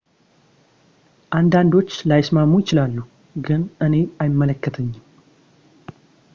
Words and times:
አንዳንዶች 1.39 1.89
ላይስማሙ 2.09 2.51
ይችላሉ 2.63 2.95
ግን 3.47 3.61
እኔ 3.87 3.93
አይመለከተኝም 4.25 5.01